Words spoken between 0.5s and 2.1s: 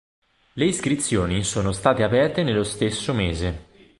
Le iscrizioni sono state